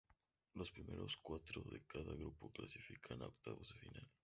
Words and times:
Los 0.55 0.71
primeros 0.71 1.15
cuatro 1.21 1.61
de 1.71 1.83
cada 1.85 2.15
grupo 2.15 2.49
clasifican 2.51 3.21
a 3.21 3.27
Octavos 3.27 3.69
de 3.71 3.75
Final. 3.77 4.09